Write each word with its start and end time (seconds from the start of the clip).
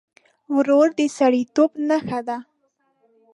ورور 0.55 0.87
د 0.99 1.01
سړيتوب 1.17 1.71
نښه 1.87 2.19
ده. 2.27 2.37